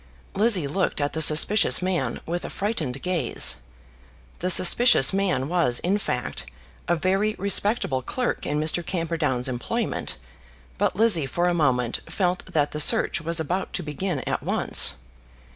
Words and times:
Lizzie 0.33 0.65
looked 0.67 0.99
at 0.99 1.13
the 1.13 1.21
suspicious 1.21 1.79
man 1.79 2.21
with 2.25 2.43
a 2.43 2.49
frightened 2.49 3.03
gaze. 3.03 3.57
The 4.39 4.49
suspicious 4.49 5.13
man 5.13 5.47
was, 5.47 5.77
in 5.77 5.99
fact, 5.99 6.47
a 6.87 6.95
very 6.95 7.35
respectable 7.37 8.01
clerk 8.01 8.43
in 8.43 8.59
Mr. 8.59 8.83
Camperdown's 8.83 9.47
employment, 9.47 10.17
but 10.79 10.95
Lizzie 10.95 11.27
for 11.27 11.47
a 11.47 11.53
moment 11.53 12.01
felt 12.09 12.47
that 12.47 12.71
the 12.71 12.79
search 12.79 13.21
was 13.21 13.39
about 13.39 13.73
to 13.73 13.83
begin 13.83 14.21
at 14.21 14.41
once. 14.41 14.95